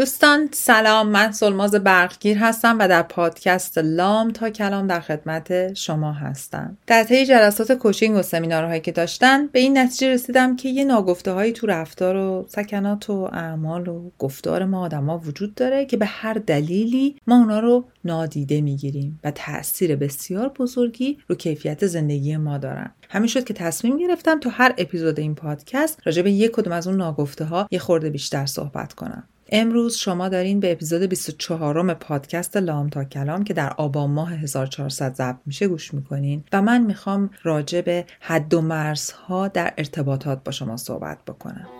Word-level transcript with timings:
دوستان 0.00 0.48
سلام. 0.52 1.08
من 1.08 1.32
سلماز 1.32 1.74
برقگیر 1.74 2.38
هستم 2.38 2.76
و 2.78 2.88
در 2.88 3.02
پادکست 3.02 3.78
لام 3.78 4.30
تا 4.30 4.50
کلام 4.50 4.86
در 4.86 5.00
خدمت 5.00 5.74
شما 5.74 6.12
هستم. 6.12 6.76
در 6.86 7.04
طی 7.04 7.26
جلسات 7.26 7.72
کوچینگ 7.72 8.16
و 8.16 8.22
سمینارهایی 8.22 8.80
که 8.80 8.92
داشتن 8.92 9.46
به 9.46 9.58
این 9.58 9.78
نتیجه 9.78 10.12
رسیدم 10.12 10.56
که 10.56 10.68
یه 10.68 10.84
ناگفته 10.84 11.32
هایی 11.32 11.52
تو 11.52 11.66
رفتار 11.66 12.16
و 12.16 12.46
سکنات 12.48 13.10
و 13.10 13.28
اعمال 13.32 13.88
و 13.88 14.10
گفتار 14.18 14.64
ما 14.64 14.80
آدما 14.80 15.18
وجود 15.18 15.54
داره 15.54 15.86
که 15.86 15.96
به 15.96 16.06
هر 16.06 16.34
دلیلی 16.34 17.16
ما 17.26 17.38
اونا 17.38 17.60
رو 17.60 17.84
نادیده 18.04 18.60
می‌گیریم 18.60 19.20
و 19.24 19.30
تاثیر 19.30 19.96
بسیار 19.96 20.48
بزرگی 20.48 21.18
رو 21.28 21.34
کیفیت 21.34 21.86
زندگی 21.86 22.36
ما 22.36 22.58
دارن. 22.58 22.90
همین 23.08 23.28
شد 23.28 23.44
که 23.44 23.54
تصمیم 23.54 23.98
گرفتم 23.98 24.40
تو 24.40 24.50
هر 24.50 24.74
اپیزود 24.78 25.20
این 25.20 25.34
پادکست 25.34 25.98
راجع 26.04 26.22
به 26.22 26.30
یک 26.32 26.50
کدوم 26.50 26.72
از 26.72 26.86
اون 26.86 26.96
ناگفته 26.96 27.44
ها 27.44 27.68
یه 27.70 27.78
خورده 27.78 28.10
بیشتر 28.10 28.46
صحبت 28.46 28.92
کنم. 28.92 29.24
امروز 29.52 29.96
شما 29.96 30.28
دارین 30.28 30.60
به 30.60 30.72
اپیزود 30.72 31.02
24 31.02 31.94
پادکست 31.94 32.56
لام 32.56 32.88
تا 32.88 33.04
کلام 33.04 33.44
که 33.44 33.54
در 33.54 33.72
آبان 33.76 34.10
ماه 34.10 34.32
1400 34.32 35.14
ضبط 35.14 35.36
میشه 35.46 35.68
گوش 35.68 35.94
می‌کنین 35.94 36.44
و 36.52 36.62
من 36.62 36.82
می‌خوام 36.82 37.30
راجع 37.42 37.80
به 37.80 38.04
حد 38.20 38.54
و 38.54 38.60
مرزها 38.60 39.48
در 39.48 39.74
ارتباطات 39.78 40.44
با 40.44 40.52
شما 40.52 40.76
صحبت 40.76 41.18
بکنم. 41.26 41.79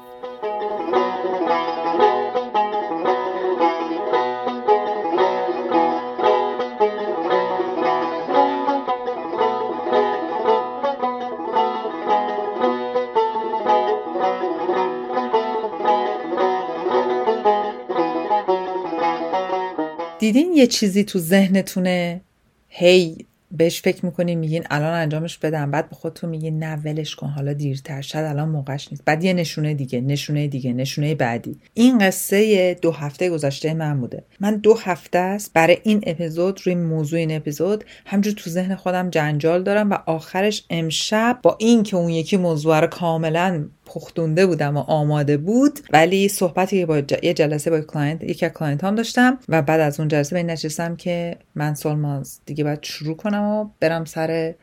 دیدین 20.21 20.53
یه 20.53 20.67
چیزی 20.67 21.05
تو 21.05 21.19
ذهنتونه؟ 21.19 22.21
هی 22.69 23.27
بهش 23.53 23.81
فکر 23.81 24.07
می‌کنین 24.07 24.39
میگین 24.39 24.65
الان 24.71 24.95
انجامش 24.95 25.39
بدم. 25.39 25.71
بعد 25.71 25.89
به 25.89 25.97
خودتون 25.97 26.31
میگین 26.31 26.59
نه 26.59 26.77
ولش 26.77 27.15
کن 27.17 27.27
حالا 27.27 27.53
دیرتر. 27.53 28.03
شد 28.03 28.19
الان 28.19 28.49
موقعش 28.49 28.89
نیست. 28.91 29.05
بعد 29.05 29.25
یه 29.25 29.33
نشونه 29.33 29.75
دیگه 29.75 30.01
نشونه 30.01 30.47
دیگه 30.47 30.73
نشونه 30.73 31.15
بعدی. 31.15 31.57
این 31.75 31.99
قصه 31.99 32.75
دو 32.75 32.93
هفته 32.93 33.31
گذشته 33.31 33.75
من 33.75 34.01
بوده. 34.01 34.25
من 34.41 34.57
دو 34.57 34.75
هفته 34.75 35.19
است 35.19 35.53
برای 35.53 35.79
این 35.83 36.01
اپیزود 36.07 36.61
روی 36.65 36.75
موضوع 36.75 37.19
این 37.19 37.37
اپیزود 37.37 37.85
همجور 38.07 38.35
تو 38.35 38.51
ذهن 38.51 38.75
خودم 38.75 39.11
جنجال 39.11 39.63
دارم 39.63 39.91
و 39.91 39.99
آخرش 40.07 40.65
امشب 40.71 41.39
با 41.43 41.57
این 41.61 41.83
که 41.83 41.97
اون 41.97 42.11
یکی 42.11 42.37
موضوع 42.37 42.81
رو 42.81 42.87
کاملا 42.87 43.65
پختونده 43.95 44.47
بودم 44.47 44.77
و 44.77 44.81
آماده 44.81 45.37
بود 45.37 45.81
ولی 45.93 46.29
صحبتی 46.29 46.85
با 46.85 47.03
یه 47.23 47.35
جلسه 47.35 47.71
با 47.71 47.81
client 47.81 48.25
یکی 48.25 48.47
از 48.47 48.53
client 48.53 48.85
هام 48.85 48.95
داشتم 48.95 49.39
و 49.49 49.63
بعد 49.63 49.81
از 49.81 50.01
اون 50.01 50.09
جلسه 50.09 50.37
بعد 50.37 50.43
نشستم 50.43 50.97
که 50.97 51.37
من 51.55 51.75
سلماز 51.75 52.41
دیگه 52.47 52.65
باید 52.65 52.83
شروع 52.83 53.17
کنم 53.17 53.43
و 53.43 53.71
برم 53.81 54.05
سر 54.05 54.55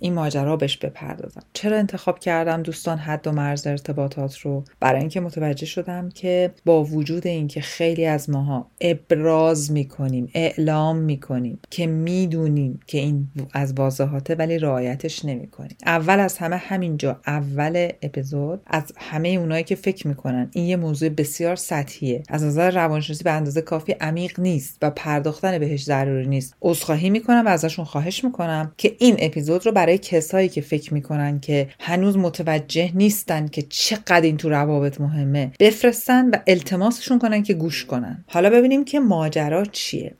این 0.00 0.14
ماجرا 0.14 0.56
بهش 0.56 0.76
بپردازم. 0.76 1.42
چرا 1.52 1.76
انتخاب 1.76 2.18
کردم 2.18 2.62
دوستان 2.62 2.98
حد 2.98 3.26
و 3.26 3.32
مرز 3.32 3.66
ارتباطات 3.66 4.38
رو؟ 4.38 4.64
برای 4.80 5.00
اینکه 5.00 5.20
متوجه 5.20 5.66
شدم 5.66 6.08
که 6.08 6.50
با 6.64 6.84
وجود 6.84 7.26
اینکه 7.26 7.60
خیلی 7.60 8.06
از 8.06 8.30
ماها 8.30 8.70
ابراز 8.80 9.72
می‌کنیم 9.72 10.30
اعلام 10.34 10.96
می‌کنیم 10.96 11.58
که 11.70 11.86
می‌دونیم 11.86 12.80
که 12.86 12.98
این 12.98 13.28
از 13.52 13.72
واضحاته 13.72 14.34
ولی 14.34 14.58
رعایتش 14.58 15.24
نمی‌کنیم. 15.24 15.76
اول 15.86 16.20
از 16.20 16.38
همه 16.38 16.56
همینجا 16.56 17.20
اول 17.26 17.88
اپیزود 18.02 18.60
از 18.66 18.92
همه 18.96 19.28
اونایی 19.28 19.64
که 19.64 19.74
فکر 19.74 20.08
می‌کنن 20.08 20.50
این 20.52 20.64
یه 20.64 20.76
موضوع 20.76 21.08
بسیار 21.08 21.56
سطحیه. 21.56 22.22
از 22.28 22.44
نظر 22.44 22.70
روانشناسی 22.70 23.24
به 23.24 23.30
اندازه 23.30 23.62
کافی 23.62 23.92
عمیق 23.92 24.40
نیست 24.40 24.78
و 24.82 24.90
پرداختن 24.90 25.58
بهش 25.58 25.84
ضروری 25.84 26.26
نیست. 26.26 26.54
عذرخواهی 26.62 27.10
می‌کنم 27.10 27.42
و 27.46 27.48
ازشون 27.48 27.84
خواهش 27.84 28.24
می‌کنم 28.24 28.72
که 28.78 28.96
این 28.98 29.16
اپیزود 29.18 29.66
رو 29.66 29.72
برای 29.72 29.89
برای 29.90 29.98
کسایی 29.98 30.48
که 30.48 30.60
فکر 30.60 30.94
می‌کنن 30.94 31.40
که 31.40 31.68
هنوز 31.80 32.16
متوجه 32.16 32.90
نیستن 32.94 33.48
که 33.48 33.62
چقدر 33.62 34.20
این 34.20 34.36
تو 34.36 34.48
روابط 34.48 35.00
مهمه 35.00 35.52
بفرستن 35.60 36.30
و 36.30 36.36
التماسشون 36.46 37.18
کنن 37.18 37.42
که 37.42 37.54
گوش 37.54 37.84
کنن. 37.84 38.24
حالا 38.28 38.50
ببینیم 38.50 38.84
که 38.84 39.00
ماجرا 39.00 39.64
چیه. 39.64 40.14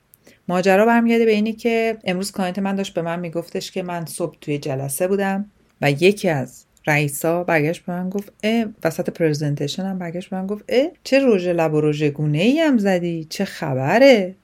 ماجرا 0.49 0.87
برمیگرده 0.87 1.25
به 1.25 1.31
اینی 1.31 1.53
که 1.53 1.99
امروز 2.05 2.33
client 2.33 2.59
من 2.59 2.77
داشت 2.77 2.95
به 2.95 3.03
من 3.03 3.21
میگفتش 3.21 3.71
که 3.71 3.83
من 3.83 4.07
صبح 4.07 4.37
توی 4.41 4.59
جلسه 4.59 5.09
بودم 5.09 5.51
و 5.81 5.91
یکی 5.91 6.29
از 6.29 6.65
رئیسا 6.87 7.45
برگشت 7.45 7.87
به 7.87 7.93
من 7.93 8.11
گفت 8.11 8.33
اه 8.43 8.65
وسط 8.85 9.11
presentation 9.11 9.83
هم 9.83 9.99
برگشت 9.99 10.31
به 10.31 10.37
من 10.37 10.47
گفت 10.47 10.65
اه 10.69 10.89
چه 11.05 11.19
رژ 11.19 11.53
لب 11.53 11.75
و 11.75 11.81
رژ 11.81 12.11
گونه 12.11 12.39
ای 12.39 12.59
هم 12.59 12.79
زدی؟ 12.79 13.27
چه 13.31 13.45
خبره؟ 13.45 14.35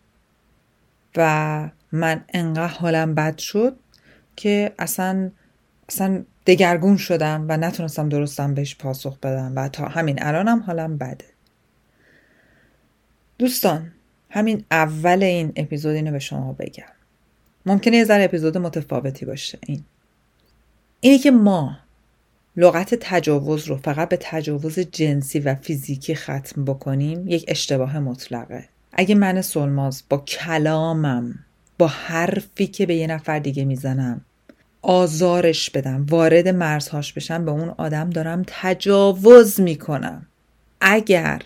و 1.17 1.71
من 1.93 2.25
انقدر 2.35 2.67
حالم 2.67 3.15
بد 3.15 3.39
شد 3.39 3.77
که 4.37 4.73
اصلا 4.79 5.31
اصلا 5.89 6.25
دگرگون 6.47 6.97
شدم 6.97 7.47
و 7.49 7.57
نتونستم 7.57 8.09
درستم 8.09 8.55
بهش 8.55 8.77
پاسخ 8.77 9.19
بدم 9.19 9.53
و 9.57 9.69
تا 9.69 9.89
همین 9.89 10.23
الانم 10.23 10.61
حالم 10.61 10.97
بده. 10.97 11.25
دوستان 13.39 13.93
همین 14.31 14.65
اول 14.71 15.23
این 15.23 15.53
اپیزود 15.57 15.95
اینو 15.95 16.13
به 16.13 16.19
شما 16.19 16.53
بگم. 16.53 16.85
ممکنه 17.67 17.97
یه 17.97 18.05
ذره 18.05 18.25
اپیزود 18.25 18.59
متفاوتی 18.59 19.27
باشه. 19.27 19.59
این. 19.67 19.85
اینی 21.01 21.19
که 21.19 21.31
ما 21.31 21.79
لغت 22.57 22.95
تجاوز 22.95 23.65
رو 23.65 23.77
فقط 23.77 24.09
به 24.09 24.19
تجاوز 24.21 24.79
جنسی 24.79 25.41
و 25.41 25.55
فیزیکی 25.55 26.15
ختم 26.15 26.65
بکنیم 26.65 27.29
یک 27.29 27.45
اشتباه 27.49 27.99
مطلقه. 27.99 28.69
اگه 28.93 29.15
من 29.15 29.43
سلماز 29.43 30.03
با 30.09 30.19
کلامم 30.19 31.46
با 31.79 31.87
حرفی 31.87 32.67
که 32.67 32.87
به 32.87 32.95
یه 32.95 33.07
نفر 33.07 33.39
دیگه 33.39 33.65
می‌زنم. 33.65 34.21
آزارش 34.83 35.71
بدم 35.71 36.07
وارد 36.11 36.49
مرزهاش 36.49 37.13
بشم 37.13 37.45
به 37.45 37.51
اون 37.51 37.69
آدم 37.69 38.11
دارم 38.11 38.43
تجاوز 38.47 39.61
می‌کنم. 39.61 40.27
اگر 40.81 41.43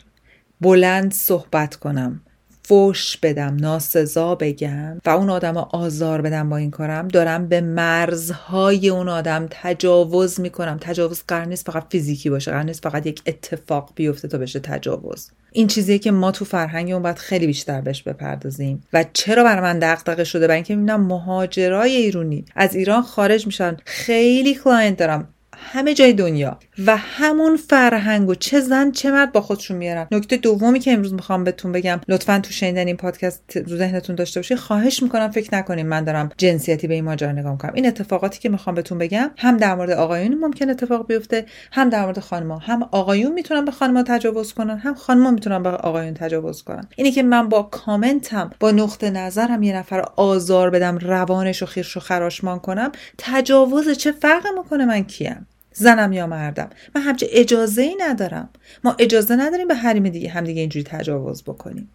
بلند 0.61 1.13
صحبت 1.13 1.77
کنم 1.77 2.21
فوش 2.71 3.17
بدم 3.17 3.57
ناسزا 3.61 4.35
بگم 4.35 4.99
و 5.07 5.11
اون 5.11 5.31
آدم 5.31 5.57
آزار 5.57 6.21
بدم 6.21 6.49
با 6.49 6.57
این 6.57 6.71
کارم 6.71 7.09
دارم 7.09 7.49
به 7.49 7.61
مرزهای 7.61 8.89
اون 8.89 9.09
آدم 9.09 9.47
تجاوز 9.51 10.41
می‌کنم. 10.41 10.79
تجاوز 10.81 11.23
قرار 11.29 11.45
نیست 11.45 11.71
فقط 11.71 11.85
فیزیکی 11.91 12.31
باشه 12.31 12.51
قرار 12.51 12.63
نیست 12.63 12.85
فقط 12.85 13.07
یک 13.07 13.23
اتفاق 13.27 13.93
بیفته 13.95 14.29
تا 14.29 14.39
بشه 14.39 14.61
تجاوز. 14.61 15.31
این 15.53 15.67
چیزیه 15.67 15.99
که 15.99 16.11
ما 16.11 16.31
تو 16.31 16.45
فرهنگمون 16.45 17.03
باید 17.03 17.19
خیلی 17.19 17.47
بیشتر 17.47 17.81
بهش 17.81 18.03
بپردازیم. 18.03 18.83
و 18.93 19.05
چرا 19.13 19.45
برای 19.45 19.63
من 19.63 19.79
دغدغه 19.79 20.25
شده؟ 20.25 20.47
برای 20.47 20.57
اینکه 20.57 20.77
می‌بینم 20.77 21.07
مهاجرای 21.07 21.97
ایرانی 21.97 22.45
از 22.55 22.75
ایران 22.75 23.03
خارج 23.03 23.47
میشن. 23.47 23.77
خیلی 23.85 24.55
client 24.55 24.99
دارم. 24.99 25.29
همه 25.73 25.95
جای 25.95 26.13
دنیا 26.13 26.59
و 26.87 26.97
همون 26.97 27.57
فرهنگ 27.57 28.29
و 28.29 28.35
چه 28.35 28.61
زن 28.61 28.91
چه 28.91 29.11
مرد 29.11 29.33
با 29.33 29.41
خودشون 29.41 29.77
میارن. 29.77 30.07
نکته 30.11 30.37
دومی 30.37 30.81
که 30.81 30.93
امروز 30.93 31.15
می‌خوام 31.15 31.45
بهتون 31.45 31.73
بگم 31.73 32.01
لطفا 32.09 32.39
تو 32.39 32.53
شنیدن 32.53 32.87
این 32.87 32.97
پادکست 32.97 33.57
رو 33.57 33.77
ذهنتون 33.77 34.17
داشته 34.17 34.41
باشید 34.41 34.59
خواهش 34.59 35.03
می‌کنم 35.03 35.31
فکر 35.31 35.55
نکنیم 35.55 35.87
من 35.87 36.05
دارم 36.05 36.31
جنسیتی 36.39 36.87
به 36.87 36.95
این 36.95 37.05
ماجرا 37.05 37.33
نگاه 37.33 37.53
می‌کنم. 37.53 37.73
این 37.75 37.87
اتفاقاتی 37.87 38.39
که 38.39 38.49
می‌خوام 38.49 38.75
بهتون 38.75 38.99
بگم 38.99 39.31
هم 39.39 39.57
در 39.57 39.75
مورد 39.75 39.91
آقایون 39.91 40.35
ممکن 40.35 40.71
اتفاق 40.71 41.07
بیفته 41.07 41.47
هم 41.73 41.89
در 41.89 42.05
مورد 42.05 42.19
خانم‌ها. 42.19 42.59
هم 42.59 42.89
آقایون 42.93 43.33
می‌تونن 43.33 43.65
به 43.65 43.71
خانم‌ها 43.71 44.03
تجاوز 44.03 44.53
کنن 44.53 44.79
هم 44.79 44.95
خانم‌ها 44.95 45.31
می‌تونن 45.31 45.63
به 45.63 45.69
آقایون 45.71 46.15
تجاوز 46.15 46.63
کنن. 46.63 46.89
اینی 46.97 47.13
که 47.13 47.23
من 47.23 47.49
با 47.49 47.63
کامنتم 47.63 48.51
با 48.61 48.71
نقطه 48.71 49.11
نظرم 49.11 49.63
یه 49.63 49.77
نفر 49.77 50.05
آزار 50.17 50.71
بدم 50.71 50.99
روانش 50.99 51.63
و 51.63 51.67
خیرش 51.67 51.97
و 51.97 52.01
خراشمان 52.01 52.59
کنم 52.59 52.93
تجاوز 53.19 53.91
چه 53.91 54.13
فرق 54.13 54.47
می‌کنه؟ 54.59 54.85
من 54.85 55.05
کیم؟ 55.05 55.47
زنم 55.73 56.13
یا 56.13 56.27
مردم. 56.27 56.71
من 56.95 57.01
همچین 57.01 57.27
اجازه 57.31 57.83
ای 57.83 57.97
ندارم. 58.01 58.49
ما 58.85 58.97
اجازه 58.99 59.37
نداریم 59.37 59.69
به 59.69 59.75
حریم 59.75 60.09
دیگه 60.09 60.29
هم 60.29 60.45
دیگه 60.45 60.61
اینجوری 60.61 60.85
تجاوز 60.85 61.43
بکنیم. 61.43 61.91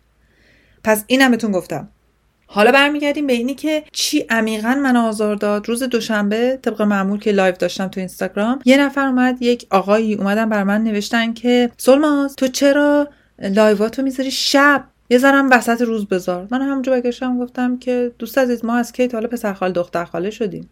پس 0.84 1.04
اینم 1.08 1.32
بهتون 1.32 1.52
گفتم. 1.52 1.90
حالا 2.48 2.72
برمیگردیم 2.72 3.28
به 3.28 3.34
اینی 3.34 3.56
که 3.56 3.84
چی 3.92 4.26
عمیقا 4.30 4.76
منو 4.76 4.96
آزار 4.98 5.36
داد. 5.36 5.70
روز 5.70 5.84
دوشنبه 5.84 6.60
طبق 6.62 6.82
معمول 6.82 7.20
که 7.20 7.32
live 7.32 7.56
داشتم 7.56 7.88
تو 7.88 8.00
اینستاگرام 8.00 8.60
یه 8.66 8.78
نفر 8.78 9.08
اومد 9.08 9.42
یک 9.42 9.68
آقایی 9.70 10.16
اومدن 10.16 10.50
برا 10.50 10.64
من 10.64 10.84
نوشتن 10.84 11.34
که 11.34 11.72
سلماز 11.78 12.36
تو 12.36 12.48
چرا 12.48 13.10
live 13.40 13.81
اتو 13.81 14.02
می‌ذاری 14.02 14.32
شب؟ 14.32 14.84
یه 15.10 15.18
ذرم 15.18 15.50
وسط 15.52 15.82
روز 15.82 16.08
بذار. 16.08 16.48
من 16.52 16.62
همونجا 16.62 16.92
برگشتم 16.94 17.40
گفتم 17.40 17.78
که 17.78 18.12
دوست 18.20 18.38
عزیز 18.38 18.66
ما 18.66 18.76
از 18.76 18.92
کی 18.92 19.10
حالا 19.14 19.28
پسر 19.28 19.54
خاله 19.54 19.72
دختر 19.72 20.06
خاله 20.06 20.30
شدیم؟ 20.30 20.70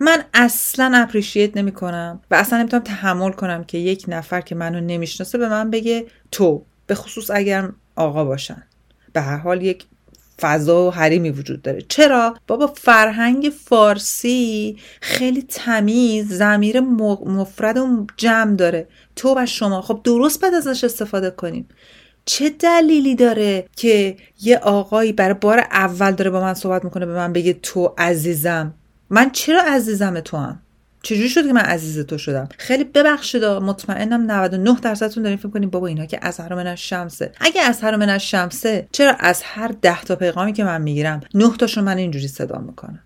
من 0.00 0.24
اصلا 0.34 0.92
اپریشیت 0.94 1.56
نمی 1.56 1.72
کنم 1.72 2.20
و 2.30 2.34
اصلا 2.34 2.58
نمی‌تونم 2.58 2.82
تحمل 2.82 3.32
کنم 3.32 3.64
که 3.64 3.78
یک 3.78 4.04
نفر 4.08 4.40
که 4.40 4.54
منو 4.54 4.80
نمی‌شناسه 4.80 5.38
به 5.38 5.48
من 5.48 5.70
بگه 5.70 6.06
تو 6.30 6.64
به 6.86 6.94
خصوص 6.94 7.30
اگر 7.30 7.68
آقا 7.96 8.24
باشن. 8.24 8.62
به 9.12 9.20
هر 9.20 9.36
حال 9.36 9.62
یک 9.62 9.84
فضا 10.40 10.86
و 10.86 10.90
حریمی 10.90 11.30
وجود 11.30 11.62
داره. 11.62 11.82
چرا؟ 11.88 12.34
بابا 12.46 12.66
فرهنگ 12.66 13.52
فارسی 13.64 14.78
خیلی 15.00 15.42
تمیز 15.42 16.28
زمیر 16.28 16.80
مفرد 16.80 17.78
و 17.78 18.06
جمع 18.16 18.54
داره. 18.54 18.88
تو 19.16 19.34
و 19.36 19.46
شما. 19.46 19.82
خب 19.82 20.00
درست 20.04 20.40
بعد 20.40 20.54
ازش 20.54 20.84
استفاده 20.84 21.30
کنیم. 21.30 21.68
چه 22.24 22.50
دلیلی 22.50 23.14
داره 23.14 23.66
که 23.76 24.16
یه 24.40 24.58
آقایی 24.58 25.12
برای 25.12 25.34
بار 25.34 25.58
اول 25.58 26.12
داره 26.12 26.30
با 26.30 26.40
من 26.40 26.54
صحبت 26.54 26.84
می‌کنه 26.84 27.06
به 27.06 27.14
من 27.14 27.32
بگه 27.32 27.52
تو 27.52 27.94
عزیزم؟ 27.98 28.74
من 29.10 29.30
چرا 29.30 29.62
عزیزم 29.62 30.20
توام؟ 30.20 30.62
چجوری 31.02 31.28
شد 31.28 31.46
که 31.46 31.52
من 31.52 31.60
عزیز 31.60 31.98
تو 31.98 32.18
شدم؟ 32.18 32.48
خیلی 32.58 32.84
ببخشید 32.84 33.44
مطمئنم 33.44 34.30
99 34.30 34.80
درصدتون 34.82 35.22
دارین 35.22 35.38
فکر 35.38 35.48
کنین 35.48 35.70
بابا 35.70 35.86
اینا 35.86 36.06
که 36.06 36.18
اظهر 36.22 36.54
من 36.54 36.76
الشمسه. 36.76 37.32
اگه 37.40 37.62
اظهر 37.62 37.96
من 37.96 38.18
الشمسه 38.18 38.88
چرا 38.92 39.12
از 39.18 39.42
هر 39.44 39.68
ده 39.82 40.02
تا 40.02 40.16
پیغامی 40.16 40.52
که 40.52 40.64
من 40.64 40.82
می‌گیرم 40.82 41.20
9 41.34 41.56
تاشون 41.56 41.84
منو 41.84 41.98
اینجوری 41.98 42.28
صدا 42.28 42.58
می‌کنم 42.58 43.00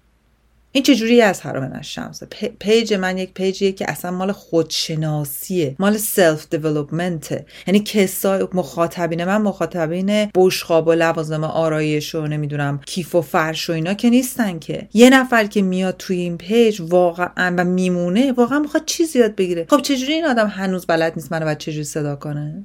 این 0.77 0.85
چجوری 0.85 1.21
اظهر 1.21 1.41
من 1.41 1.73
الشمسه 1.73 2.27
page 2.59 2.95
من 2.95 3.19
یک 3.19 3.35
page 3.35 3.60
یه 3.60 3.73
که 3.73 3.91
اصلا 3.91 4.11
مال 4.11 4.33
خودشناسیه 4.33 5.77
مال 5.79 5.97
self 5.97 6.47
development 6.51 7.39
ه 7.39 7.47
یعنی 7.67 7.81
کسای 7.81 8.47
مخاطبین 8.53 9.25
من 9.25 9.43
مخاطبین 9.43 10.31
بشقاب 10.35 10.89
و 10.89 10.93
لوازم 10.93 11.45
آرایش 11.45 12.15
و 12.15 12.27
نمی‌دونم 12.27 12.81
کیف 12.87 13.15
و 13.15 13.23
فرش 13.23 13.71
و 13.71 13.73
اینا 13.73 13.95
که 13.95 14.11
نیستن 14.11 14.59
که. 14.59 14.89
یه 14.95 15.11
نفر 15.11 15.47
که 15.47 15.63
میاد 15.63 15.95
توی 15.99 16.17
این 16.17 16.39
page 16.39 16.81
واقعا 16.81 17.55
و 17.59 17.65
میمونه 17.65 18.33
واقعا 18.33 18.59
می‌خواد 18.59 18.85
چیزی 18.85 19.19
یاد 19.19 19.35
بگیره. 19.35 19.67
خب 19.71 19.81
چجوری 19.83 20.13
این 20.13 20.25
آدم 20.25 20.47
هنوز 20.47 20.87
بلد 20.87 21.13
نیست 21.17 21.33
منو 21.33 21.45
باید 21.45 21.59
چجوری 21.59 21.85
صدا 21.85 22.17
کنه؟ 22.17 22.65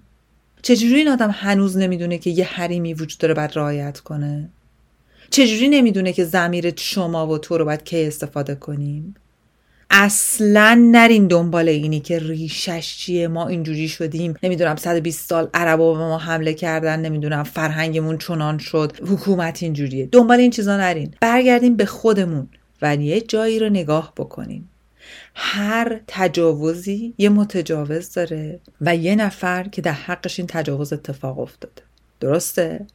چجوری 0.62 0.96
این 0.96 1.08
آدم 1.08 1.32
هنوز 1.34 1.78
نمی‌دونه 1.78 2.18
که 2.18 2.30
یه 2.30 2.46
حریمی 2.46 2.94
وجود 2.94 3.20
داره 3.20 3.34
باید 3.34 3.52
رعایت 3.56 4.00
کنه؟ 4.00 4.50
چجوری 5.32 5.70
نمی‌دونه 5.70 6.14
که 6.14 6.26
زمیر 6.26 6.74
شما 6.76 7.28
و 7.28 7.38
تو 7.38 7.58
رو 7.58 7.66
باید 7.66 7.84
کی 7.84 8.06
استفاده 8.06 8.56
کنیم؟ 8.56 9.16
اصلا 9.92 10.90
نرین 10.92 11.28
دنبال 11.28 11.70
اینی 11.70 12.00
که 12.00 12.20
ریشش 12.20 12.98
چیه. 12.98 13.28
ما 13.28 13.48
اینجوری 13.48 13.88
شدیم. 13.88 14.34
نمی‌دونم 14.44 14.76
120 14.76 15.30
سال 15.30 15.50
عربا 15.54 15.94
به 15.94 16.00
ما 16.00 16.18
حمله 16.18 16.54
کردن. 16.54 17.00
نمی‌دونم 17.00 17.44
فرهنگمون 17.44 18.18
چنان 18.18 18.58
شد. 18.58 18.98
حکومت 19.08 19.64
اینجوریه. 19.64 20.06
دنبال 20.06 20.40
این 20.40 20.52
چیزا 20.52 20.78
نرین. 20.78 21.14
برگردیم 21.22 21.76
به 21.76 21.86
خودمون 21.86 22.48
و 22.82 22.96
یه 22.96 23.22
جایی 23.22 23.60
رو 23.60 23.70
نگاه 23.70 24.14
بکنیم. 24.18 24.70
هر 25.36 26.02
تجاوزی 26.08 27.14
یه 27.18 27.30
متجاوز 27.30 28.14
داره 28.14 28.60
و 28.82 28.96
یه 28.96 29.16
نفر 29.16 29.64
که 29.64 29.82
در 29.82 29.92
حقش 29.92 30.40
این 30.40 30.48
تجاوز 30.48 30.94
اتفاق 30.94 31.40
افتاده. 31.40 31.82
درسته؟ 32.20 32.86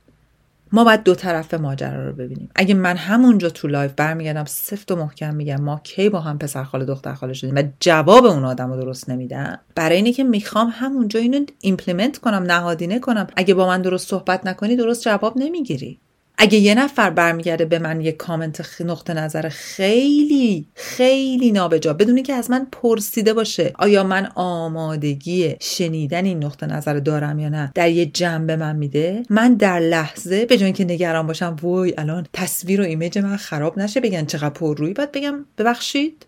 ما 0.72 0.84
باید 0.84 1.02
دو 1.02 1.14
طرف 1.14 1.54
ماجرا 1.54 2.06
رو 2.06 2.12
ببینیم. 2.12 2.48
اگه 2.54 2.74
من 2.74 2.96
همونجا 2.96 3.48
تو 3.50 3.68
live 3.68 3.92
برمیگردم 3.92 4.44
سفت 4.44 4.92
و 4.92 4.96
محکم 4.96 5.34
میگم 5.34 5.60
ما 5.60 5.80
کی 5.84 6.08
با 6.08 6.20
هم 6.20 6.38
پسر 6.38 6.64
خاله 6.64 6.84
دختر 6.84 7.14
خاله 7.14 7.32
شدیم 7.32 7.54
و 7.54 7.62
جواب 7.80 8.24
اون 8.24 8.44
آدم 8.44 8.72
رو 8.72 8.80
درست 8.80 9.10
نمیدم. 9.10 9.58
برای 9.74 9.96
اینه 9.96 10.12
که 10.12 10.24
می‌خوام 10.24 10.72
همونجا 10.72 11.20
اینو 11.20 11.46
implement 11.60 12.18
کنم 12.18 12.42
نهادینه 12.42 12.98
کنم. 12.98 13.26
اگه 13.36 13.54
با 13.54 13.66
من 13.66 13.82
درست 13.82 14.08
صحبت 14.08 14.46
نکنی 14.46 14.76
درست 14.76 15.02
جواب 15.02 15.32
نمی‌گیری. 15.36 16.00
اگه 16.38 16.58
یه 16.58 16.74
نفر 16.74 17.10
برمیگرده 17.10 17.64
به 17.64 17.78
من 17.78 18.00
یه 18.00 18.12
کامنت 18.12 18.80
نقطه 18.80 19.14
نظر 19.14 19.48
خیلی 19.48 20.66
خیلی 20.74 21.52
نابجا 21.52 21.92
بدون 21.92 22.22
اینکه 22.22 22.32
از 22.32 22.50
من 22.50 22.66
پرسیده 22.72 23.34
باشه 23.34 23.72
آیا 23.74 24.04
من 24.04 24.26
آمادگی 24.34 25.56
شنیدن 25.60 26.24
این 26.24 26.44
نقطه 26.44 26.66
نظر 26.66 26.94
دارم 26.94 27.38
یا 27.38 27.48
نه 27.48 27.72
در 27.74 27.90
یه 27.90 28.06
جنبه 28.06 28.56
من 28.56 28.76
میده؟ 28.76 29.22
من 29.30 29.54
در 29.54 29.80
لحظه 29.80 30.46
به 30.46 30.56
جای 30.56 30.72
که 30.72 30.84
نگران 30.84 31.26
باشم 31.26 31.56
وای 31.62 31.94
الان 31.98 32.26
تصویر 32.32 32.80
و 32.80 32.84
image 32.84 33.18
من 33.18 33.36
خراب 33.36 33.78
نشه 33.78 34.00
بگن 34.00 34.24
چقدر 34.24 34.50
پر 34.50 34.76
روی 34.76 34.92
باید 34.92 35.12
بگم 35.12 35.44
ببخشید. 35.58 36.26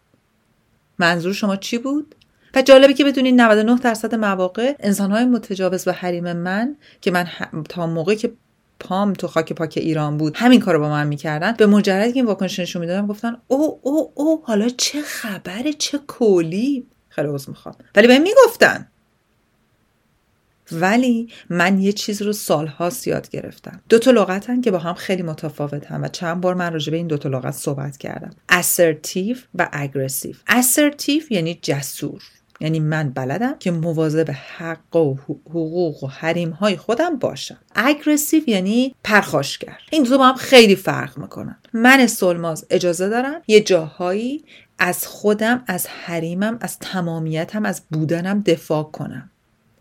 منظور 0.99 1.33
شما 1.33 1.57
چی 1.57 1.79
بود؟ 1.79 2.15
و 2.55 2.63
جالبه 2.63 2.95
که 2.95 3.05
بدونین 3.05 3.41
99 3.41 3.79
درصد 3.79 4.15
مواقع 4.15 4.75
انسانهای 4.81 5.25
متجاوز 5.25 5.89
و 5.89 5.93
حریم 5.93 6.33
من 6.33 6.77
که 7.01 7.11
من 7.11 7.27
تا 7.69 7.87
موقعی 7.87 8.17
که 8.17 8.33
پام 8.81 9.13
تو 9.13 9.27
خاک 9.29 9.53
پاک 9.53 9.75
ایران 9.77 10.17
بود. 10.17 10.37
همین 10.37 10.61
کارو 10.61 10.81
با 10.81 10.89
من 10.89 11.07
می‌کردن. 11.07 11.53
به 11.53 11.67
مجرد 11.67 12.13
که 12.13 12.17
این 12.17 12.27
واکنش 12.27 12.59
نشون 12.59 12.81
می‌دادم 12.81 13.07
گفتن 13.07 13.37
او 13.49 13.81
او 13.83 14.13
او 14.15 14.43
حالا 14.45 14.69
چه 14.69 15.03
خبره 15.03 15.73
چه 15.73 15.99
کولی 15.99 16.87
خیلی 17.09 17.29
عذر 17.29 17.49
می‌خوام. 17.49 17.75
ولی 17.95 18.07
به 18.07 18.19
می‌گفتن. 18.19 18.89
ولی 20.73 21.29
من 21.51 21.79
یه 21.79 21.93
چیز 21.93 22.23
رو 22.23 22.33
سالها 22.33 22.93
یاد 23.07 23.29
گرفتم. 23.31 23.81
دو 23.89 23.99
تا 23.99 24.11
لغتن 24.11 24.61
که 24.61 24.71
با 24.71 24.79
هم 24.79 24.95
خیلی 24.95 25.23
متفاوت 25.23 25.87
هم 25.87 26.03
و 26.03 26.09
چند 26.09 26.41
بار 26.41 26.55
من 26.55 26.73
راجع 26.73 26.91
به 26.91 26.97
این 26.97 27.07
دو 27.07 27.19
تا 27.19 27.29
لغت 27.29 27.55
صحبت 27.55 27.97
کردم. 27.97 28.31
Assertive 28.53 29.39
و 29.55 29.69
aggressive. 29.73 30.53
Assertive 30.53 31.31
یعنی 31.31 31.59
جسور. 31.63 32.23
یعنی 32.61 32.81
من 32.81 33.11
بلدم 33.11 33.55
که 33.59 33.71
مواظب 33.71 34.31
حق 34.57 34.97
و 34.97 35.15
حقوق 35.51 36.05
و 36.05 36.07
حریم 36.07 36.51
های 36.51 36.77
خودم 36.77 37.17
باشم. 37.17 37.59
اگرسیو 37.75 38.43
یعنی 38.47 38.95
پرخاشگر. 39.05 39.79
این 39.91 40.03
دو 40.03 40.19
با 40.19 40.27
هم 40.27 40.35
خیلی 40.35 40.77
فرق 40.77 41.19
می‌کنن. 41.19 41.57
من 41.73 42.07
سلماز 42.07 42.67
اجازه 42.71 43.09
دارم 43.09 43.43
یه 43.47 43.61
جاهایی 43.61 44.45
از 44.79 45.07
خودم 45.07 45.65
از 45.67 45.87
حریمم 45.87 46.59
از 46.61 46.79
تمامیتم 46.79 47.65
از 47.65 47.83
بودنم 47.91 48.41
دفاع 48.41 48.83
کنم. 48.83 49.31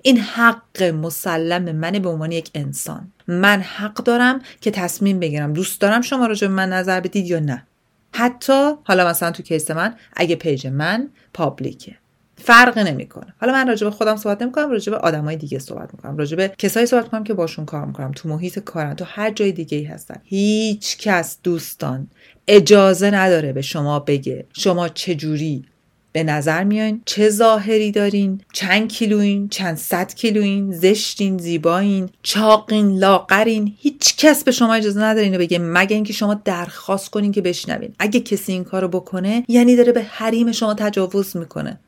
این 0.02 0.18
حق 0.18 0.84
مسلم 0.84 1.76
منه 1.76 2.00
به 2.00 2.10
عنوان 2.10 2.32
یک 2.32 2.50
انسان. 2.56 3.12
من 3.28 3.62
حق 3.62 3.94
دارم 3.94 4.42
که 4.62 4.72
تصمیم 4.72 5.20
بگیرم. 5.20 5.54
دوست 5.54 5.82
دارم 5.82 6.02
شما 6.02 6.26
راجع 6.26 6.48
به 6.48 6.54
من 6.54 6.70
نظر 6.70 7.00
بدید 7.00 7.28
یا 7.28 7.40
نه. 7.40 7.66
حتی 8.14 8.72
حالا 8.84 9.08
مثلا 9.08 9.32
تو 9.32 9.44
case 9.44 9.72
من 9.72 9.96
اگه 10.16 10.36
page 10.36 10.68
من 10.68 11.10
public 11.34 11.87
ه 11.87 11.96
فرق 12.38 12.78
نمی‌کنه. 12.78 13.34
حالا 13.42 13.54
من 13.54 13.68
راجع 13.68 13.86
به 13.86 13.92
خودم 13.92 14.16
صحبت 14.16 14.42
نمی‌کنم 14.42 14.72
راجع 14.72 14.92
به 14.92 14.98
آدمای 14.98 15.36
دیگه 15.36 15.60
صحبت 15.60 15.90
می‌کنم 15.94 16.18
راجع 16.18 16.38
به 16.38 16.52
کسایی 16.58 16.86
صحبت 16.86 17.04
می‌کنم 17.04 17.24
که 17.24 17.34
باشون 17.34 17.66
کار 17.66 17.86
می‌کنم 17.86 18.12
تو 18.12 18.30
محیط 18.30 18.60
کارم 18.60 18.94
تو 18.94 19.06
هر 19.08 19.32
جای 19.32 19.52
دیگه 19.52 19.78
ای 19.78 19.84
هستن. 19.84 20.22
هیچ 20.24 20.98
کس 20.98 21.38
دوستان 21.44 22.08
اجازه 22.48 23.12
نداره 23.12 23.54
به 23.54 23.62
شما 23.62 24.00
بگه 24.00 24.46
شما 24.54 24.90
چجوری 24.90 25.66
به 26.12 26.24
نظر 26.24 26.64
میاین 26.64 27.02
چه 27.06 27.30
ظاهری 27.30 27.92
دارین 27.92 28.42
چند 28.54 28.88
کیلوین 28.88 29.50
چند 29.50 29.78
صد 29.78 30.14
کیلوین 30.14 30.72
زشتین 30.72 31.38
زیبایین 31.38 32.10
چاقین 32.24 32.98
لاغرین. 32.98 33.74
هیچ 33.78 34.16
کس 34.18 34.44
به 34.44 34.52
شما 34.52 34.74
اجازه 34.74 35.02
نداره 35.02 35.26
اینو 35.26 35.38
بگه 35.38 35.60
مگه 35.60 35.96
اینکه 35.96 36.14
شما 36.14 36.34
درخواست 36.34 37.10
کنین 37.10 37.32
که 37.32 37.42
بشنوین. 37.42 37.94
اگه 38.00 38.20
کسی 38.20 38.52
این 38.52 38.64
کارو 38.64 38.88
بکنه 38.88 39.46
یعنی 39.48 39.76
داره 39.76 39.92
به 39.92 40.04
حریم 40.04 40.52
شما 40.52 40.74
تجاوز 40.74 41.38
می‌کنه. 41.38 41.80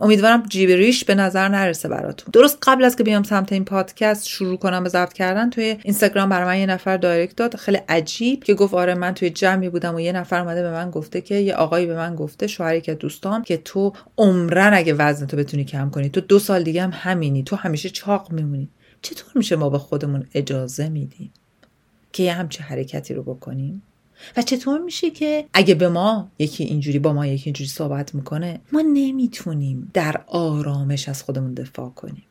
امیدوارم 0.00 0.42
جیب 0.48 0.70
ریش 0.70 1.04
به 1.04 1.14
نظر 1.14 1.48
نرسه 1.48 1.88
براتون. 1.88 2.30
درست 2.32 2.58
قبل 2.62 2.84
از 2.84 2.96
که 2.96 3.04
بیام 3.04 3.22
سمت 3.22 3.52
این 3.52 3.64
پادکست 3.64 4.28
شروع 4.28 4.56
کنم 4.56 4.82
به 4.82 4.88
ضبط 4.88 5.12
کردن 5.12 5.50
توی 5.50 5.76
اینستاگرام 5.82 6.28
برای 6.28 6.46
من 6.46 6.58
یه 6.58 6.66
نفر 6.66 6.96
دایرکت 6.96 7.36
داد 7.36 7.56
خیلی 7.56 7.78
عجیب 7.88 8.44
که 8.44 8.54
گفت 8.54 8.74
آره 8.74 8.94
من 8.94 9.14
توی 9.14 9.30
جمعی 9.30 9.68
بودم 9.68 9.94
و 9.94 10.00
یه 10.00 10.12
نفر 10.12 10.40
اومده 10.40 10.62
به 10.62 10.70
من 10.70 10.90
گفته 10.90 11.20
که 11.20 11.34
یه 11.34 11.54
آقایی 11.54 11.86
به 11.86 11.96
من 11.96 12.14
گفته 12.14 12.46
شوهری 12.46 12.80
که 12.80 12.94
دوستام 12.94 13.42
که 13.42 13.56
تو 13.56 13.92
عمرن 14.18 14.74
اگه 14.74 14.94
وزن 14.94 15.26
تو 15.26 15.36
بتونی 15.36 15.64
کم 15.64 15.90
کنی 15.90 16.08
تو 16.08 16.20
دو 16.20 16.38
سال 16.38 16.62
دیگه 16.62 16.82
هم 16.82 16.90
همینی 16.94 17.42
تو 17.42 17.56
همیشه 17.56 17.90
چاق 17.90 18.32
میمونی. 18.32 18.68
چطور 19.02 19.32
میشه 19.34 19.56
ما 19.56 19.70
به 19.70 19.78
خودمون 19.78 20.26
اجازه 20.34 20.88
میدیم 20.88 21.32
که 22.12 22.22
یه 22.22 22.32
همچه 22.32 22.62
حرکتی 22.62 23.14
رو 23.14 23.22
بکنیم؟ 23.22 23.82
و 24.36 24.42
چطور 24.42 24.80
میشه 24.80 25.10
که 25.10 25.44
اگه 25.52 25.74
به 25.74 25.88
ما 25.88 26.30
یکی 26.38 26.64
اینجوری 26.64 26.98
با 26.98 27.12
ما 27.12 27.26
یکی 27.26 27.44
اینجوری 27.44 27.70
صحبت 27.70 28.14
می‌کنه 28.14 28.60
ما 28.72 28.80
نمی‌تونیم 28.80 29.90
در 29.94 30.20
آرامش 30.26 31.08
از 31.08 31.22
خودمون 31.22 31.54
دفاع 31.54 31.90
کنیم. 31.90 32.22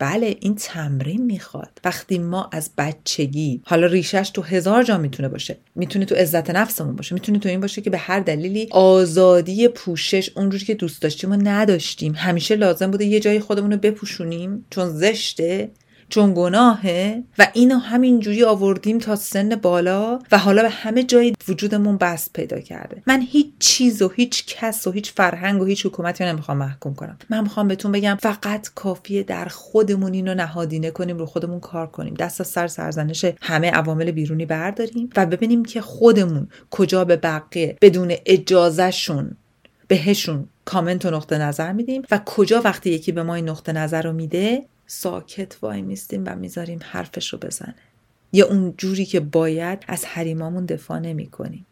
بله 0.00 0.36
این 0.40 0.54
تمرین 0.54 1.24
می‌خواد. 1.24 1.70
وقتی 1.84 2.18
ما 2.18 2.48
از 2.52 2.70
بچگی 2.78 3.60
حالا 3.64 3.86
ریشش 3.86 4.30
تو 4.34 4.42
هزار 4.42 4.82
جا 4.82 4.98
می‌تونه 4.98 5.28
باشه. 5.28 5.56
می‌تونه 5.74 6.04
تو 6.04 6.14
عزت 6.14 6.50
نفسمون 6.50 6.96
باشه. 6.96 7.14
می‌تونه 7.14 7.38
تو 7.38 7.48
این 7.48 7.60
باشه 7.60 7.80
که 7.80 7.90
به 7.90 7.98
هر 7.98 8.20
دلیلی 8.20 8.68
آزادی 8.70 9.68
پوشش 9.68 10.30
اونجوری 10.36 10.64
که 10.64 10.74
دوست 10.74 11.02
داشتیم 11.02 11.32
و 11.32 11.36
نداشتیم. 11.42 12.14
همیشه 12.16 12.56
لازم 12.56 12.90
بوده 12.90 13.04
یه 13.04 13.20
جای 13.20 13.40
خودمون 13.40 13.72
رو 13.72 13.78
بپوشونیم 13.78 14.64
چون 14.70 14.88
زشته. 14.88 15.70
چون 16.08 16.34
گناهه 16.36 17.22
و 17.38 17.46
اینو 17.52 17.78
همینجوری 17.78 18.44
آوردیم 18.44 18.98
تا 18.98 19.16
سن 19.16 19.56
بالا 19.56 20.18
و 20.32 20.38
حالا 20.38 20.62
به 20.62 20.68
همه 20.68 21.02
جای 21.02 21.32
وجودمون 21.48 21.96
بست 21.96 22.32
پیدا 22.32 22.60
کرده. 22.60 23.02
من 23.06 23.20
هیچ 23.20 23.46
چیز 23.58 24.02
و 24.02 24.08
هیچ 24.08 24.44
کس 24.46 24.86
و 24.86 24.90
هیچ 24.90 25.12
فرهنگ 25.12 25.62
و 25.62 25.64
هیچ 25.64 25.86
حکومتی 25.86 26.24
رو 26.24 26.30
نمی‌خوام 26.30 26.56
محکوم 26.56 26.94
کنم. 26.94 27.18
من 27.30 27.40
می‌خوام 27.40 27.68
بهتون 27.68 27.92
بگم 27.92 28.18
فقط 28.20 28.68
کافیه 28.74 29.22
در 29.22 29.44
خودمون 29.44 30.12
اینو 30.12 30.34
نهادینه 30.34 30.90
کنیم 30.90 31.18
رو 31.18 31.26
خودمون 31.26 31.60
کار 31.60 31.86
کنیم. 31.86 32.14
دست 32.14 32.40
از 32.40 32.46
سر 32.46 32.66
سرزنش 32.66 33.24
همه 33.40 33.70
عوامل 33.70 34.10
بیرونی 34.10 34.46
برداریم 34.46 35.10
و 35.16 35.26
ببینیم 35.26 35.64
که 35.64 35.80
خودمون 35.80 36.48
کجا 36.70 37.04
به 37.04 37.16
بقیه 37.16 37.76
بدون 37.80 38.12
اجازهشون 38.26 39.36
بهشون 39.88 40.48
کامنت 40.64 41.06
و 41.06 41.10
نقطه 41.10 41.38
نظر 41.38 41.72
میدیم 41.72 42.02
و 42.10 42.20
کجا 42.26 42.60
وقتی 42.64 42.90
یکی 42.90 43.12
به 43.12 43.22
ما 43.22 43.34
این 43.34 43.48
نقطه 43.48 43.72
نظر 43.72 44.02
رو 44.02 44.12
میده 44.12 44.64
ساکت 44.90 45.56
وای 45.62 45.82
میستیم 45.82 46.24
و 46.26 46.36
می‌ذاریم 46.36 46.78
حرفش 46.82 47.32
رو 47.32 47.38
بزنه. 47.38 47.74
یا 48.32 48.46
اون 48.46 48.74
جوری 48.76 49.04
که 49.04 49.20
باید 49.20 49.84
از 49.88 50.04
حریمامون 50.04 50.66
دفاع 50.66 50.98
نمی 50.98 51.26
کنیم 51.26 51.66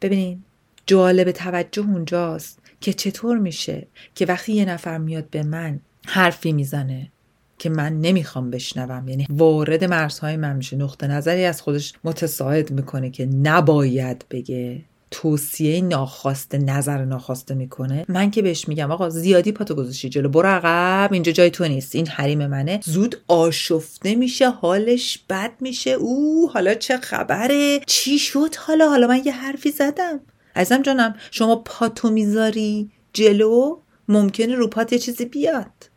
ببینین 0.00 0.42
جالب 0.86 1.30
توجه 1.30 1.82
اونجاست 1.82 2.58
که 2.80 2.92
چطور 2.92 3.38
میشه 3.38 3.86
که 4.14 4.26
وقتی 4.26 4.52
یه 4.52 4.64
نفر 4.64 4.98
میاد 4.98 5.30
به 5.30 5.42
من 5.42 5.80
حرفی 6.06 6.52
می‌زنه 6.52 7.10
که 7.58 7.70
من 7.70 8.00
نمی‌خوام 8.00 8.50
بشنوم. 8.50 9.08
یعنی 9.08 9.26
وارد 9.30 9.84
مرزهای 9.84 10.36
من 10.36 10.56
میشه. 10.56 10.76
نقطه 10.76 11.06
نظری 11.06 11.44
از 11.44 11.62
خودش 11.62 11.92
متساعد 12.04 12.70
می‌کنه 12.70 13.10
که 13.10 13.26
نباید 13.26 14.24
بگه. 14.30 14.82
توصیه 15.14 15.80
ناخواسته 15.80 16.58
نظر 16.58 17.04
ناخواسته 17.04 17.54
می‌کنه. 17.54 18.04
من 18.08 18.30
که 18.30 18.42
بهش 18.42 18.68
میگم 18.68 18.90
آقا 18.90 19.10
زیادی 19.10 19.52
پاتو 19.52 19.74
گذاشتی 19.74 20.08
جلو 20.08 20.28
برو 20.28 20.48
عقب 20.48 21.12
اینجا 21.12 21.32
جای 21.32 21.50
تو 21.50 21.68
نیست. 21.68 21.94
این 21.94 22.06
حریم 22.06 22.46
منه. 22.46 22.80
زود 22.84 23.16
آشفته 23.28 24.14
میشه 24.14 24.50
حالش 24.50 25.18
بد 25.30 25.50
میشه. 25.60 25.90
او 25.90 26.50
حالا 26.52 26.74
چه 26.74 26.96
خبره؟ 26.96 27.80
چی 27.86 28.18
شد 28.18 28.54
حالا؟ 28.56 28.88
حالا 28.88 29.06
من 29.06 29.22
یه 29.24 29.32
حرفی 29.32 29.70
زدم. 29.70 30.20
ازم 30.54 30.82
جانم 30.82 31.14
شما 31.30 31.56
پاتو 31.56 32.10
می‌ذاری 32.10 32.90
جلو 33.12 33.78
ممکنه 34.08 34.54
رو 34.54 34.68
پات 34.68 34.92
یه 34.92 34.98
چیزی 34.98 35.24
بیاد. 35.24 35.90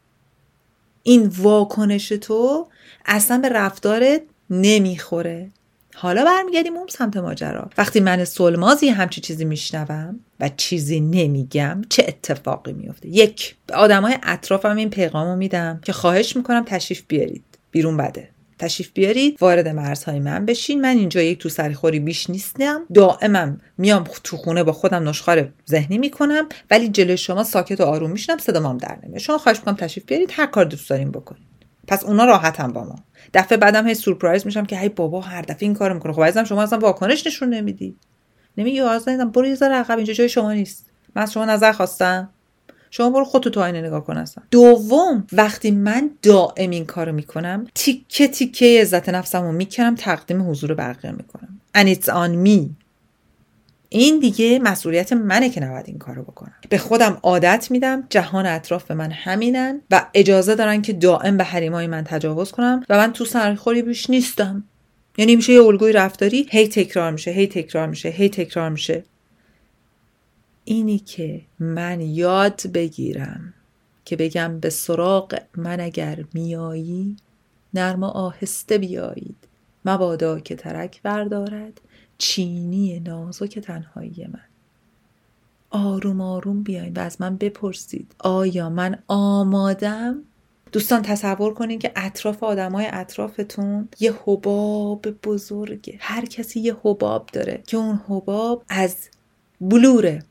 این 1.03 1.31
واکنش 1.38 2.09
تو 2.09 2.67
اصلا 3.05 3.38
به 3.38 3.50
رفتارت 3.50 4.21
نمی‌خوره. 4.50 5.51
حالا 6.00 6.25
برمیگردیم 6.25 6.77
اون 6.77 6.88
سمت 6.88 7.18
ماجرا. 7.18 7.70
وقتی 7.77 8.00
من 8.00 8.25
سلمازی 8.25 8.88
همچی 8.88 9.22
چیزی 9.22 9.46
میشنوم 9.46 10.20
و 10.39 10.50
چیزی 10.58 11.00
نمیگم 11.00 11.82
چه 11.89 12.06
اتفاقی 12.08 12.74
میفته 12.74 13.10
یک 13.10 13.56
به 13.68 13.75
آدمای 13.75 14.18
اطرافم 14.24 14.75
این 14.75 14.89
پیغامو 14.89 15.36
میدم 15.36 15.80
که 15.84 15.94
خواهش 15.94 16.36
می‌کنم 16.36 16.63
تشریف 16.66 17.04
بیارید. 17.08 17.44
بیرون 17.72 17.98
بده. 17.98 18.30
تشریف 18.60 18.92
بیارید 18.94 19.38
وارد 19.42 19.68
مرزهای 19.68 20.20
من 20.20 20.46
بشین. 20.46 20.82
من 20.82 20.98
اینجا 20.98 21.22
یک 21.22 21.38
تو 21.38 21.50
سرخوری 21.50 22.00
بیش 22.00 22.30
نیستم. 22.30 22.82
دائمم 22.94 23.62
میام 23.77 24.04
تو 24.24 24.38
خونه 24.38 24.63
با 24.63 24.72
خودم 24.72 25.10
نشخار 25.10 25.50
ذهنی 25.70 25.98
می‌کنم 25.98 26.50
ولی 26.72 26.89
جلوی 26.89 27.18
شما 27.18 27.44
ساکت 27.44 27.82
و 27.82 27.84
آروم 27.84 28.12
میشنم 28.12 28.38
صدامم 28.38 28.77
در 28.77 28.98
نمیاد. 29.04 29.20
شما 29.20 29.38
خواهش 29.38 29.58
می‌کنم 29.58 29.75
تشریف 29.75 30.06
بیارید 30.06 30.30
هر 30.34 30.46
کار 30.46 30.66
دوست 30.66 30.89
داریم 30.89 31.12
بکنید. 31.12 31.47
پس 31.88 32.03
اونا 32.03 32.25
راحتم 32.25 32.74
با 32.74 32.84
ما. 32.84 32.96
دفعه 33.34 33.58
بعدم 33.58 33.88
هی 33.88 33.94
سورپرایز 33.94 34.46
میشم 34.46 34.65
که 34.65 34.77
هی 34.77 34.89
بابا 34.89 35.22
هر 35.22 35.41
دفعه 35.41 35.58
این 35.63 35.74
کارو 35.74 35.94
می‌کنه. 35.94 36.13
خب 36.13 36.24
عزیزم 36.24 36.44
شما 36.44 36.63
اصلا 36.63 36.79
واکنش 36.79 37.27
نشون 37.27 37.50
نمیدی. 37.50 37.96
نمیگی 38.58 38.79
عزیزم 38.79 39.29
برو 39.29 39.48
یه 39.48 39.56
ذره 39.56 39.75
عقب. 39.75 39.98
اینجا 39.98 40.13
جای 40.13 40.29
شما 40.29 40.53
نیست. 40.53 40.86
من 41.15 41.22
از 41.22 41.34
شما 41.34 41.46
نظر 41.46 41.72
خواستم. 41.72 42.29
شما 42.91 43.10
برو 43.10 43.25
خودتو 43.25 43.50
تو 43.50 43.62
آینه 43.62 43.82
نگاه 43.82 44.06
کن 44.06 44.17
اصلا. 44.17 44.44
دوم 44.51 45.27
وقتی 45.34 45.72
من 45.72 46.12
دائم 46.22 46.70
این 46.70 46.86
کارو 46.86 47.12
می‌کنم 47.12 47.67
تیکه 47.75 48.27
تیکه 48.27 48.82
عزت 48.82 49.10
نفسمو 49.10 49.51
می‌کنم 49.51 49.96
تقدیم 49.96 50.50
حضور 50.50 50.74
بقیه 50.74 51.12
می‌کنم. 51.12 51.62
And 51.77 51.98
it's 51.98 52.08
on 52.08 52.48
me. 52.48 52.87
این 53.89 54.20
دیگه 54.20 54.60
مسئولیت 54.60 55.13
منه 55.13 55.50
که 55.50 55.60
نباید 55.62 55.88
این 55.88 55.98
کارو 55.98 56.24
بکنم. 56.24 56.56
به 56.70 56.77
خودم 56.77 57.20
عادت 57.24 57.72
میدم 57.72 58.03
جهان 58.10 58.46
اطراف 58.46 58.84
به 58.84 58.94
من 58.94 59.12
همینن 59.12 59.82
و 59.91 60.06
اجازه 60.13 60.56
دارن 60.56 60.82
که 60.82 60.94
دائم 60.94 61.38
به 61.38 61.44
حریمای 61.44 61.88
من 61.88 62.03
تجاوز 62.03 62.51
کنم 62.51 62.84
و 62.89 62.98
من 62.98 63.13
تو 63.13 63.25
سرخوری 63.25 63.82
بیش 63.82 64.10
نیستم. 64.10 64.63
یعنی 65.17 65.36
میشه 65.36 65.53
یه 65.53 65.63
الگوی 65.63 65.94
رفتاری 65.94 66.48
هی 66.50 66.67
تکرار 66.67 67.12
میشه 67.12 67.32
هی 67.32 67.48
تکرار 67.48 67.88
میشه 67.88 68.10
هی 68.10 68.29
تکرار 68.29 68.70
میشه. 68.70 69.03
اینی 70.65 71.00
که 71.00 71.41
من 71.60 72.01
یاد 72.01 72.62
بگیرم 72.74 73.53
که 74.06 74.15
بگم 74.15 74.60
به 74.60 74.70
سراغ 74.70 75.39
من 75.58 75.79
اگر 75.79 76.24
میایی 76.34 77.15
نرم 77.74 78.03
و 78.03 78.06
آهسته 78.06 78.77
بیایید. 78.77 79.36
مبادا 79.86 80.39
که 80.39 80.56
ترک 80.56 81.01
بردارد. 81.01 81.82
چینی 82.17 83.00
نازک 83.00 83.59
تنهایی 83.59 84.27
من. 84.33 84.39
آروم 85.69 86.21
آروم 86.21 86.63
بیاین 86.63 86.93
و 86.93 87.00
از 87.00 87.21
من 87.21 87.38
بپرسید. 87.38 88.15
آیا 88.19 88.69
من 88.69 89.03
آمادم؟ 89.07 90.24
دوستان 90.71 91.01
تصور 91.01 91.53
کنین 91.53 91.79
که 91.79 91.91
اطراف 91.95 92.43
آدمای 92.43 92.88
اطرافتون 92.91 93.89
یه 94.00 94.13
حباب 94.25 95.09
بزرگه. 95.09 95.95
هر 96.00 96.25
کسی 96.25 96.59
یه 96.59 96.75
حباب 96.83 97.29
داره 97.33 97.63
که 97.67 97.77
اون 97.77 98.01
حباب 98.07 98.63
از 98.69 98.95
بلوره 99.62 100.24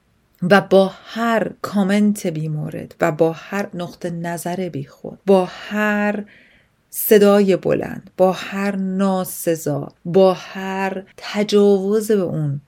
و 0.43 0.61
با 0.61 0.93
هر 1.05 1.53
کامنت 1.63 2.27
بیمورد 2.27 2.95
و 3.01 3.13
با 3.13 3.33
هر 3.33 3.69
نقطه 3.75 4.11
نظر 4.11 4.69
بیخود 4.69 5.19
با 5.27 5.45
هر 5.45 6.25
صدای 6.99 7.57
بلند 7.57 8.11
با 8.17 8.33
هر 8.33 8.77
ناسزا 8.77 9.93
با 10.05 10.35
هر 10.35 11.03
تجاوز 11.17 12.11
به 12.11 12.23
اون 12.23 12.61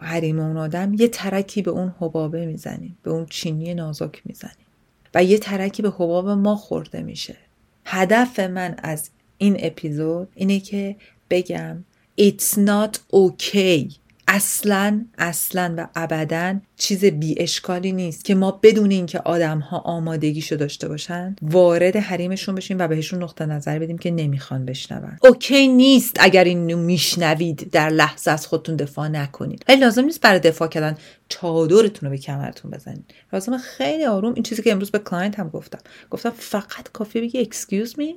حریم 0.00 0.40
اون 0.40 0.56
آدم 0.56 0.94
یه 0.94 1.08
ترکی 1.08 1.62
به 1.62 1.70
اون 1.70 1.94
حبابه 2.00 2.46
می‌زنیم 2.46 2.98
به 3.02 3.10
اون 3.10 3.26
چینی 3.26 3.74
نازک 3.74 4.22
می‌زنیم 4.24 4.66
و 5.14 5.24
یه 5.24 5.38
ترکی 5.38 5.82
به 5.82 5.90
حباب 5.90 6.28
ما 6.28 6.56
خورده 6.56 7.02
میشه. 7.02 7.36
هدف 7.84 8.40
من 8.40 8.76
از 8.78 9.10
این 9.38 9.56
اپیزود 9.58 10.28
اینه 10.34 10.60
که 10.60 10.96
بگم 11.30 11.84
It's 12.20 12.58
not 12.58 12.98
okay. 13.12 14.03
اصلا 14.34 15.04
اصلا 15.18 15.74
و 15.78 15.88
ابدا 15.94 16.60
چیز 16.76 17.04
بی 17.04 17.34
اشکالی 17.38 17.92
نیست 17.92 18.24
که 18.24 18.34
ما 18.34 18.50
بدون 18.62 18.90
اینکه 18.90 19.18
آدم 19.18 19.58
ها 19.58 19.78
آمادگیشو 19.78 20.56
داشته 20.56 20.88
باشن 20.88 21.36
وارد 21.42 21.96
حریمشون 21.96 22.54
بشیم 22.54 22.78
و 22.78 22.88
بهشون 22.88 23.22
نقطه 23.22 23.46
نظر 23.46 23.78
بدیم 23.78 23.98
که 23.98 24.10
نمی‌خوان 24.10 24.64
بشنون. 24.64 25.18
اوکی 25.22 25.68
نیست 25.68 26.16
اگر 26.20 26.44
اینو 26.44 26.76
میشنوید 26.76 27.70
در 27.70 27.90
لحظه 27.90 28.30
از 28.30 28.46
خودتون 28.46 28.76
دفاع 28.76 29.08
نکنید. 29.08 29.64
ولی 29.68 29.80
لازم 29.80 30.04
نیست 30.04 30.20
برای 30.20 30.40
دفاع 30.40 30.68
کردن 30.68 30.96
چادرتون 31.28 32.06
رو 32.06 32.10
به 32.10 32.18
کمرتون 32.18 32.70
بزنید. 32.70 33.14
لازمه 33.32 33.58
خیلی 33.58 34.04
آروم. 34.04 34.34
این 34.34 34.42
چیزی 34.42 34.62
که 34.62 34.72
امروز 34.72 34.90
به 34.90 34.98
client 34.98 35.38
هم 35.38 35.48
گفتم. 35.48 35.78
گفتم 36.10 36.30
فقط 36.30 36.88
کافیه 36.92 37.20
بگی 37.20 37.44
excuse 37.44 37.90
me. 37.90 38.14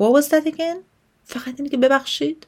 What 0.00 0.22
was 0.22 0.28
that 0.28 0.46
again? 0.46 0.76
فقط 1.24 1.54
اینکه 1.58 1.76
ببخشید. 1.76 2.46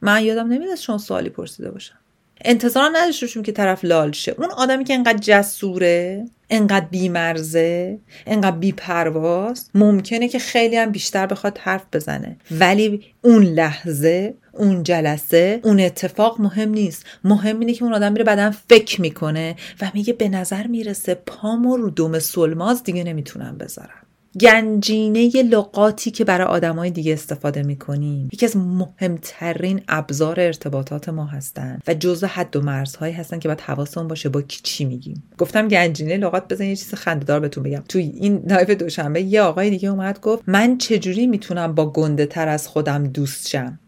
من 0.00 0.24
یادم 0.24 0.48
نمیاد 0.48 0.74
شما 0.74 0.98
سوالی 0.98 1.28
پرسیده 1.28 1.70
باشم. 1.70 2.01
انتظار 2.44 2.90
نداشته 2.92 3.26
باشیم 3.26 3.42
که 3.42 3.52
طرف 3.52 3.84
لال 3.84 4.12
شه. 4.12 4.34
اون 4.38 4.50
آدمی 4.50 4.84
که 4.84 4.94
انقدر 4.94 5.18
جسوره 5.18 6.24
انقدر 6.50 6.86
بیمرزه 6.86 7.98
انقدر 8.26 8.56
بی‌پرواس 8.56 9.70
ممکنه 9.74 10.28
که 10.28 10.38
خیلی 10.38 10.76
هم 10.76 10.90
بیشتر 10.90 11.26
بخواد 11.26 11.58
حرف 11.58 11.82
بزنه. 11.92 12.36
ولی 12.50 13.04
اون 13.22 13.42
لحظه 13.42 14.34
اون 14.52 14.82
جلسه 14.82 15.60
اون 15.64 15.80
اتفاق 15.80 16.40
مهم 16.40 16.68
نیست. 16.68 17.06
مهم 17.24 17.60
اینه 17.60 17.72
که 17.72 17.84
اون 17.84 17.94
آدم 17.94 18.12
میره 18.12 18.24
بعدا 18.24 18.50
فکر 18.68 19.00
می‌کنه 19.00 19.56
و 19.80 19.90
میگه 19.94 20.12
به 20.12 20.28
نظر 20.28 20.66
می‌رسه 20.66 21.14
پامو 21.14 21.76
رو 21.76 21.90
دم 21.90 22.18
سلماز 22.18 22.82
دیگه 22.82 23.04
نمی‌تونم 23.04 23.58
بذارم. 23.58 24.01
گنجینه 24.40 25.42
لغاتی 25.42 26.10
که 26.10 26.24
برای 26.24 26.46
آدمای 26.46 26.90
دیگه 26.90 27.12
استفاده 27.12 27.62
می‌کنیم. 27.62 28.28
یکی 28.32 28.46
از 28.46 28.56
مهمترین 28.56 29.80
ابزار 29.88 30.40
ارتباطات 30.40 31.08
ما 31.08 31.26
هستن 31.26 31.78
و 31.86 31.94
جزء 31.94 32.26
حد 32.26 32.56
و 32.56 32.60
مرزهایی 32.60 33.14
هستن 33.14 33.38
که 33.38 33.48
باید 33.48 33.60
حواسمون 33.60 34.08
باشه 34.08 34.28
با 34.28 34.42
کی 34.42 34.60
چی 34.62 34.84
میگیم. 34.84 35.22
گفتم 35.38 35.68
گنجینه 35.68 36.16
لغات 36.16 36.52
بذار 36.52 36.64
یه 36.64 36.76
چیز 36.76 36.94
خندهدار 36.94 37.40
بهتون 37.40 37.62
بگم. 37.62 37.82
توی 37.88 38.02
این 38.02 38.42
live 38.48 38.74
دوشنبه 38.74 39.22
یه 39.22 39.42
آقای 39.42 39.70
دیگه 39.70 39.88
اومد 39.88 40.20
گفت 40.20 40.42
من 40.46 40.78
چجوری 40.78 41.26
می‌تونم 41.26 41.74
با 41.74 41.90
گنده 41.90 42.26
تر 42.26 42.48
از 42.48 42.68
خودم 42.68 43.06
دوست 43.06 43.48
شم؟ 43.48 43.78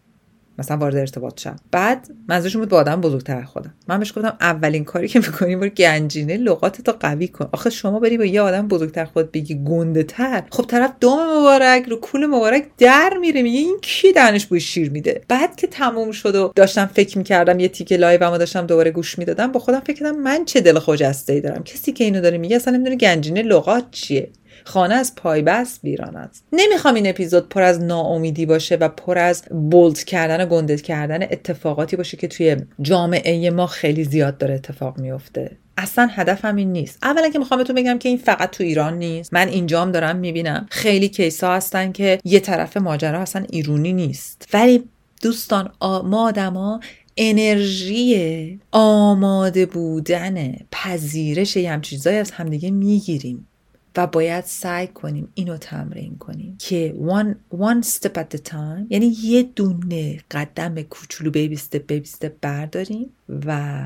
مثلا 0.59 0.77
وارد 0.77 0.95
ارتباط 0.95 1.41
شم. 1.41 1.55
بعد 1.71 2.07
منظورشون 2.29 2.61
بود 2.61 2.69
با 2.69 2.77
آدم 2.77 3.01
بزرگتر 3.01 3.41
خودم. 3.41 3.73
من 3.87 3.99
بهش 3.99 4.13
گفتم 4.17 4.37
اولین 4.41 4.83
کاری 4.83 5.07
که 5.07 5.19
می‌کنی 5.19 5.55
برو 5.55 5.69
گنجینه 5.69 6.37
لغات 6.37 6.81
تو 6.81 6.91
قوی 6.99 7.27
کن. 7.27 7.49
آخه 7.51 7.69
شما 7.69 7.99
بری 7.99 8.17
با 8.17 8.25
یه 8.25 8.41
آدم 8.41 8.67
بزرگتر 8.67 9.05
خود 9.05 9.31
بگی 9.31 9.63
گنده 9.65 10.03
تر 10.03 10.43
خب 10.49 10.63
طرف 10.63 10.91
دم 10.99 11.39
مبارک 11.39 11.85
رو 11.85 11.95
کول 11.95 12.25
مبارک 12.25 12.65
در 12.77 13.17
میره 13.21 13.41
میگه 13.41 13.59
این 13.59 13.77
کیه 13.81 14.13
دهانش 14.13 14.45
بوی 14.45 14.59
شیر 14.59 14.91
میده؟ 14.91 15.21
بعد 15.27 15.55
که 15.55 15.67
تموم 15.67 16.11
شد 16.11 16.35
و 16.35 16.51
داشتم 16.55 16.85
فکر 16.85 17.17
می‌کردم 17.17 17.59
یه 17.59 17.67
تیکه 17.67 17.97
live 17.97 18.37
داشتم 18.37 18.65
دوباره 18.67 18.91
گوش 18.91 19.19
می‌دادم 19.19 19.51
با 19.51 19.59
خودم 19.59 19.79
فکر 19.79 19.99
کردم 19.99 20.19
من 20.19 20.45
چه 20.45 20.61
دل 20.61 20.79
خجسته 20.79 21.33
ای 21.33 21.41
دارم؟ 21.41 21.63
کسی 21.63 21.91
که 21.91 22.03
اینو 22.03 22.21
داره 22.21 22.37
میگه 22.37 22.55
اصلا 22.55 22.73
نمی‌دونه 22.73 22.95
گنجینه 22.95 23.41
لغات 23.41 23.83
چیه؟ 23.91 24.29
خانه 24.67 24.95
از 24.95 25.15
پایبست 25.15 25.83
ویران 25.83 26.15
است. 26.15 26.43
نمی‌خوام 26.53 26.95
این 26.95 27.07
اپیزود 27.07 27.49
پر 27.49 27.61
از 27.61 27.81
ناامیدی 27.81 28.45
باشه 28.45 28.75
و 28.75 28.89
پر 28.89 29.17
از 29.17 29.43
بولد 29.71 30.03
کردن 30.03 30.43
و 30.43 30.45
گندت 30.45 30.81
کردن 30.81 31.23
اتفاقاتی 31.23 31.95
باشه 31.95 32.17
که 32.17 32.27
توی 32.27 32.57
جامعه 32.81 33.49
ما 33.49 33.67
خیلی 33.67 34.03
زیاد 34.03 34.37
داره 34.37 34.53
اتفاق 34.53 34.97
میفته. 34.97 35.57
اصلا 35.77 36.09
هدفم 36.11 36.55
این 36.55 36.71
نیست. 36.71 36.99
اولا 37.03 37.29
که 37.29 37.39
می‌خوام 37.39 37.57
بهتون 37.57 37.75
بگم 37.75 37.97
که 37.97 38.09
این 38.09 38.17
فقط 38.17 38.51
تو 38.51 38.63
ایران 38.63 38.97
نیست. 38.97 39.33
من 39.33 39.47
اینجام 39.47 39.91
دارم 39.91 40.15
می‌بینم. 40.15 40.65
خیلی 40.69 41.09
کیسا 41.09 41.53
هستن 41.53 41.91
که 41.91 42.19
یه 42.23 42.39
طرف 42.39 42.77
ماجرا 42.77 43.19
اصلا 43.19 43.45
ایرونی 43.49 43.93
نیست. 43.93 44.47
ولی 44.53 44.83
دوستان 45.21 45.71
ما 45.81 46.27
آدما 46.27 46.79
انرژی 47.17 48.59
آماده 48.71 49.65
بودن 49.65 50.55
پذیرش 50.71 51.57
یه 51.57 51.71
هم 51.71 51.81
چیزایی 51.81 52.17
از 52.17 52.31
همدیگه 52.31 52.71
می‌گیریم. 52.71 53.47
و 53.97 54.07
باید 54.07 54.43
سعی 54.43 54.87
کنیم 54.87 55.31
اینو 55.33 55.57
تمرین 55.57 56.17
کنیم 56.17 56.57
که 56.59 56.95
one, 56.99 57.55
one 57.57 57.85
step 57.87 58.17
at 58.17 58.37
a 58.37 58.51
time 58.51 58.85
یعنی 58.89 59.15
یه 59.23 59.43
دونه 59.43 60.19
قدم 60.31 60.81
کوچولو 60.81 61.31
بیبی 61.31 61.57
step 61.57 61.81
بیبی 61.87 62.09
برداریم 62.41 63.09
و 63.45 63.81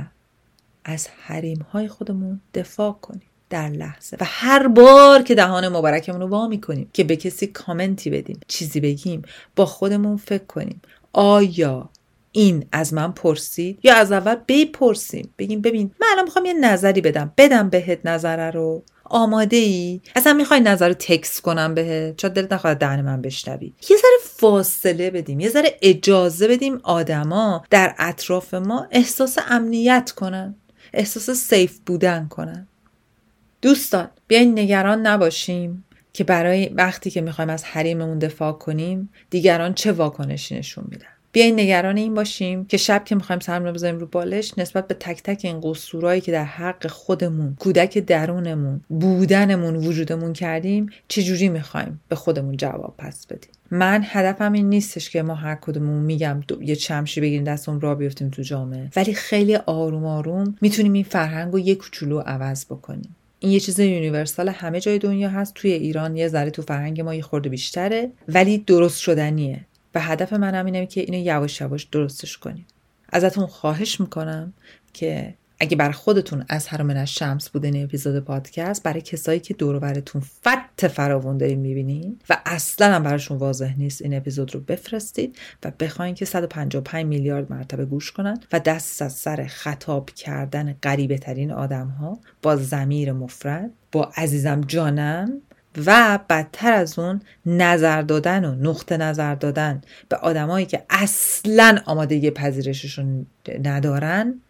از 0.85 1.07
حریم 1.21 1.59
های 1.71 1.87
خودمون 1.87 2.41
دفاع 2.53 2.91
کنیم 3.01 3.21
در 3.49 3.69
لحظه. 3.69 4.17
و 4.19 4.25
هر 4.27 4.67
بار 4.67 5.21
که 5.21 5.35
دهان 5.35 5.67
مبارکمون 5.67 6.21
رو 6.21 6.27
وا 6.27 6.47
می‌کنیم 6.47 6.89
که 6.93 7.03
به 7.03 7.15
کسی 7.15 7.47
کامنتی 7.47 8.09
بدیم 8.09 8.39
چیزی 8.47 8.79
بگیم 8.79 9.21
با 9.55 9.65
خودمون 9.65 10.17
فکر 10.17 10.43
کنیم. 10.43 10.81
آیا 11.13 11.89
این 12.31 12.65
از 12.71 12.93
من 12.93 13.11
پرسید؟ 13.11 13.79
یا 13.83 13.95
از 13.95 14.11
اول 14.11 14.35
بپرسیم. 14.47 15.33
بگیم 15.37 15.61
ببین 15.61 15.91
من 16.01 16.07
الان 16.11 16.25
می‌خوام 16.25 16.45
یه 16.45 16.53
نظری 16.53 17.01
بدم. 17.01 17.33
بدم 17.37 17.69
بهت 17.69 17.99
نظره 18.05 18.51
رو. 18.51 18.83
آماده 19.09 19.57
ای 19.57 20.01
اصلا 20.15 20.33
می‌خوای 20.33 20.59
نظر 20.59 20.93
تکس 20.93 21.41
کنم 21.41 21.73
بهت؟ 21.73 22.17
چون 22.17 22.33
دلت 22.33 22.53
نخواد 22.53 22.77
دهن 22.77 23.01
من 23.01 23.21
بشنوی؟ 23.21 23.73
یه 23.89 23.97
ذره 23.97 24.19
فاصله 24.23 25.11
بدیم 25.11 25.39
یه 25.39 25.49
ذره 25.49 25.77
اجازه 25.81 26.47
بدیم 26.47 26.79
آدما 26.83 27.63
در 27.69 27.95
اطراف 27.97 28.53
ما 28.53 28.87
احساس 28.91 29.37
امنیت 29.49 30.11
کنن 30.11 30.55
احساس 30.93 31.29
سیف 31.29 31.79
بودن 31.85 32.27
کنن. 32.27 32.67
دوستان 33.61 34.09
بیاین 34.27 34.59
نگران 34.59 35.07
نباشیم 35.07 35.85
که 36.13 36.23
برای 36.23 36.69
وقتی 36.73 37.09
که 37.09 37.21
می‌خوایم 37.21 37.49
از 37.49 37.63
حریممون 37.63 38.19
دفاع 38.19 38.51
کنیم 38.51 39.09
دیگران 39.29 39.73
چه 39.73 39.91
واکنشی 39.91 40.55
نشون 40.59 40.85
میدن؟ 40.87 41.18
بیاین 41.31 41.59
نگران 41.59 41.97
این 41.97 42.13
باشیم 42.13 42.65
که 42.65 42.77
شب 42.77 43.05
که 43.05 43.15
می‌خوایم 43.15 43.39
سرم 43.39 43.65
رو 43.65 43.71
بذاریم 43.71 43.99
رو 43.99 44.07
بالش 44.07 44.57
نسبت 44.57 44.87
به 44.87 44.93
تک 44.93 45.23
تک 45.23 45.41
این 45.43 45.61
قصورایی 45.61 46.21
که 46.21 46.31
در 46.31 46.43
حق 46.43 46.87
خودمون 46.87 47.55
کودک 47.59 47.97
درونمون 47.97 48.81
بودنمون 48.89 49.75
وجودمون 49.75 50.33
کردیم 50.33 50.89
چجوری 51.07 51.49
می‌خوایم 51.49 52.01
به 52.09 52.15
خودمون 52.15 52.57
جواب 52.57 52.95
پس 52.97 53.25
بدیم؟ 53.27 53.51
من 53.71 54.01
هدفم 54.05 54.53
این 54.53 54.69
نیستش 54.69 55.09
که 55.09 55.21
ما 55.21 55.35
هر 55.35 55.55
کدومون 55.55 56.01
میگم 56.01 56.43
یه 56.61 56.75
چمشی 56.75 57.21
بگیریم 57.21 57.43
دستمون 57.43 57.81
را 57.81 57.95
بیفتیم 57.95 58.29
تو 58.29 58.41
جامعه. 58.41 58.89
ولی 58.95 59.13
خیلی 59.13 59.55
آروم 59.55 60.05
آروم 60.05 60.55
می‌تونیم 60.61 60.93
این 60.93 61.03
فرهنگ 61.03 61.53
رو 61.53 61.59
یه 61.59 61.75
کوچولو 61.75 62.19
عوض 62.19 62.65
بکنیم. 62.65 63.15
این 63.39 63.51
یه 63.51 63.59
چیز 63.59 63.79
یونیورسال 63.79 64.49
همه 64.49 64.79
جای 64.79 64.99
دنیا 64.99 65.29
هست. 65.29 65.53
توی 65.53 65.71
ایران 65.71 66.17
یه 66.17 66.27
ذره 66.27 66.49
تو 66.49 66.61
فرهنگ 66.61 67.01
ما 67.01 67.15
یه 67.15 67.21
خورده 67.21 67.49
بیشتره 67.49 68.11
ولی 68.27 68.57
درست 68.57 68.99
شدنیه. 68.99 69.65
و 69.95 69.99
هدف 69.99 70.33
من 70.33 70.55
هم 70.55 70.65
اینه 70.65 70.85
که 70.85 71.01
اینو 71.01 71.17
یواش 71.17 71.61
یواش 71.61 71.83
درستش 71.83 72.37
کنیم. 72.37 72.65
ازتون 73.11 73.45
خواهش 73.45 73.99
می‌کنم 73.99 74.53
که 74.93 75.35
اگه 75.59 75.77
بر 75.77 75.91
خودتون 75.91 76.45
از 76.49 76.67
هر 76.67 76.81
من 76.81 77.05
شمس 77.05 77.49
بوده 77.49 77.67
این 77.67 77.83
اپیزود 77.83 78.19
پادکست 78.19 78.83
برای 78.83 79.01
کسایی 79.01 79.39
که 79.39 79.53
دور 79.53 79.79
براتون 79.79 80.21
فت 80.21 80.87
فراوون 80.87 81.37
دارین 81.37 81.59
می‌بینین 81.59 82.19
و 82.29 82.37
اصلا 82.45 82.95
هم 82.95 83.03
براشون 83.03 83.37
واضح 83.37 83.77
نیست 83.77 84.01
این 84.01 84.17
اپیزود 84.17 84.55
رو 84.55 84.59
بفرستید 84.59 85.37
و 85.63 85.71
بخواین 85.79 86.15
که 86.15 86.25
155 86.25 87.05
میلیارد 87.05 87.51
مرتبه 87.51 87.85
گوش 87.85 88.11
کنن 88.11 88.39
و 88.51 88.59
دست 88.59 89.01
از 89.01 89.13
سر 89.13 89.45
خطاب 89.45 90.09
کردن 90.09 90.75
غریبه 90.83 91.17
ترین 91.17 91.51
آدم 91.51 91.87
ها 91.87 92.19
با 92.41 92.55
زمیر 92.55 93.11
مفرد 93.11 93.71
با 93.91 94.11
عزیزم 94.15 94.61
جانم 94.61 95.41
و 95.85 96.19
بدتر 96.29 96.73
از 96.73 96.99
اون 96.99 97.21
نظر 97.45 98.01
دادن 98.01 98.45
و 98.45 98.55
نقطه 98.55 98.97
نظر 98.97 99.35
دادن 99.35 99.81
به 100.09 100.15
آدمایی 100.15 100.65
که 100.65 100.83
اصلا 100.89 101.79
آمادگی 101.85 102.31
پذیرششون 102.31 103.25
ندارن 103.63 104.41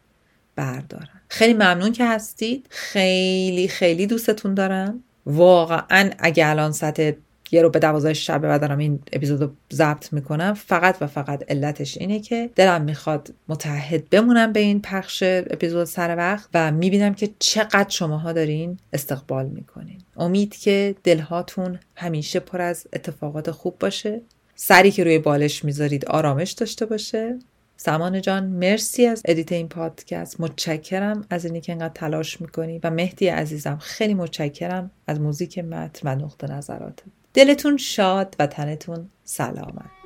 بردارن. 0.56 1.22
خیلی 1.30 1.54
ممنون 1.54 1.92
که 1.92 2.06
هستید. 2.06 2.68
خیلی 2.70 3.68
خیلی 3.68 4.08
دوستتون 4.08 4.54
دارم. 4.54 5.04
واقعا 5.26 6.10
اگه 6.20 6.48
الان 6.48 6.72
سطح 6.72 7.12
یه 7.52 7.62
رو 7.62 7.70
به 7.70 7.80
دوازده 7.80 8.14
شب 8.14 8.42
و 8.44 8.60
دارم 8.60 8.78
این 8.78 9.00
اپیزود 9.14 9.42
رو 9.42 9.52
ضبط 9.74 10.14
می‌کنم. 10.14 10.54
فقط 10.54 10.98
و 11.02 11.08
فقط 11.08 11.44
علتش 11.52 11.98
اینه 11.98 12.20
که 12.20 12.50
دلم 12.56 12.82
می‌خواد 12.82 13.34
متحد 13.48 14.10
بمونم 14.10 14.54
به 14.54 14.60
این 14.60 14.82
پخش 14.82 15.24
اپیزود 15.24 15.84
سر 15.84 16.18
وقت 16.18 16.50
و 16.54 16.72
می‌بینم 16.72 17.14
که 17.14 17.30
چقدر 17.40 17.90
شماها 17.90 18.34
دارین 18.34 18.78
استقبال 18.94 19.46
می‌کنین. 19.46 20.02
امید 20.18 20.56
که 20.56 20.96
دلهاتون 21.04 21.80
همیشه 21.96 22.40
پر 22.40 22.62
از 22.62 22.88
اتفاقات 22.94 23.52
خوب 23.52 23.76
باشه. 23.80 24.22
سری 24.56 24.92
که 24.92 25.04
روی 25.04 25.20
بالش 25.20 25.66
می‌ذارید 25.66 26.06
آرامش 26.06 26.52
داشته 26.52 26.86
باشه. 26.86 27.40
سمان 27.78 28.22
جان 28.22 28.46
مرسی 28.46 29.06
از 29.06 29.22
ادیت 29.26 29.52
این 29.52 29.68
پادکست. 29.68 30.42
متشکرم 30.42 31.26
از 31.30 31.46
اینی 31.46 31.62
که 31.62 31.72
انقدر 31.72 31.94
تلاش 31.94 32.42
می‌کنی 32.42 32.80
و 32.84 32.90
مهدی 32.90 33.28
عزیزم 33.28 33.78
خیلی 33.78 34.14
متشکرم 34.14 34.92
از 35.08 35.20
موزیک 35.22 35.60
متن 35.60 36.08
و 36.08 36.26
نقطه 36.26 36.48
نظراتت. 36.48 37.04
دلتون 37.34 37.78
شاد 37.78 38.36
و 38.40 38.48
تنتون 38.48 39.10
سلامت. 39.24 39.99